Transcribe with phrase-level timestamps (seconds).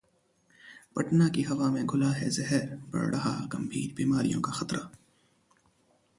[0.95, 2.65] पटना की हवा में घुला है जहर,
[2.93, 4.89] बढ़ रहा गंभीर बीमारियों का खतरा